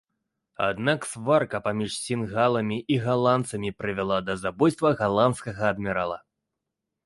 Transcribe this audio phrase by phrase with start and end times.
[0.67, 6.17] Аднак сварка паміж сінгаламі і галандцамі прывяла да забойства галандскага адмірала.